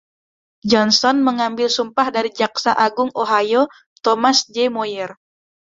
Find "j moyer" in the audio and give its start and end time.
4.53-5.09